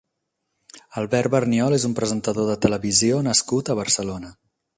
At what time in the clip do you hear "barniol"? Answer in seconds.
1.35-1.75